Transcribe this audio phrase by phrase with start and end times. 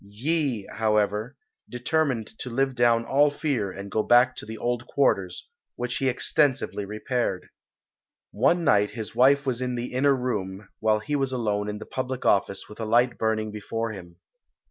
[0.03, 1.37] Yee, however,
[1.69, 6.09] determined to live down all fear and go back to the old quarters, which he
[6.09, 7.47] extensively repaired.
[8.31, 11.85] One night his wife was in the inner room while he was alone in the
[11.85, 14.15] public office with a light burning before him.